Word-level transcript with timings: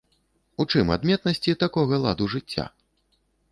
У 0.63 0.65
чым 0.73 0.93
адметнасці 0.95 1.55
такога 1.65 2.01
ладу 2.07 2.31
жыцця? 2.37 2.69